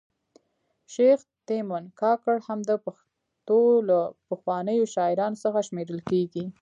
شیخ 0.93 1.19
تیمن 1.47 1.83
کاکړ 2.01 2.35
هم 2.47 2.59
د 2.69 2.71
پښتو 2.85 3.59
له 3.89 3.99
پخوانیو 4.27 4.91
شاعرانو 4.93 5.41
څخه 5.43 5.59
شمېرل 5.67 5.99
کیږي 6.09 6.45